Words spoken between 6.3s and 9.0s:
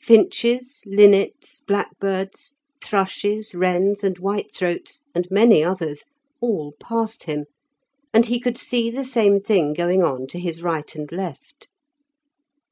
all passed him, and he could see